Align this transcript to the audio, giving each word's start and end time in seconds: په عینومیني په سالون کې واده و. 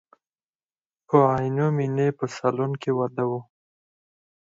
په 1.07 1.17
عینومیني 1.33 2.09
په 2.17 2.25
سالون 2.35 2.71
کې 2.81 2.91
واده 2.97 3.23
و. 3.29 3.31